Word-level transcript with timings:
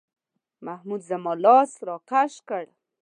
محمود 0.65 1.01
زما 1.09 1.33
لاس 1.43 1.71
راکش 1.87 2.33
کړ. 2.49 2.63